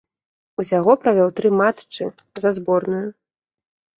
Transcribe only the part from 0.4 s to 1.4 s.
Усяго правёў